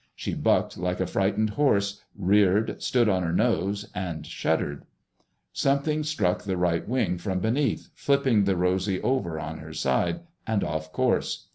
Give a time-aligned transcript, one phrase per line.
[0.15, 4.85] She bucked like a frightened horse, reared, stood on her nose, and shuddered.
[5.53, 10.63] Something struck the right wing from beneath, flipping the Rosy over on her side, and
[10.63, 11.45] off course.